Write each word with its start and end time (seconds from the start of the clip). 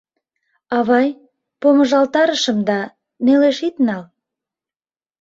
—Авай, 0.77 1.09
помыжалтарышым 1.61 2.57
да, 2.69 2.79
нелеш 3.25 3.57
ит 3.67 3.75
нал. 3.85 4.03